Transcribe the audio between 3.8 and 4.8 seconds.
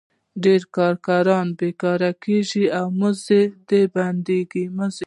بندېږي